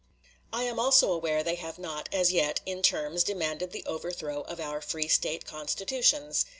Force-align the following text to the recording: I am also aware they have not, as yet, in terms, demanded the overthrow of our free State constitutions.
I 0.51 0.63
am 0.63 0.79
also 0.79 1.11
aware 1.11 1.43
they 1.43 1.53
have 1.61 1.77
not, 1.77 2.09
as 2.11 2.31
yet, 2.33 2.59
in 2.65 2.81
terms, 2.81 3.23
demanded 3.23 3.69
the 3.71 3.85
overthrow 3.85 4.41
of 4.47 4.59
our 4.59 4.81
free 4.81 5.07
State 5.07 5.45
constitutions. 5.45 6.43